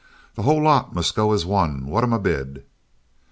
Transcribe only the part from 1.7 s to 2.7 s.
What am I bid?"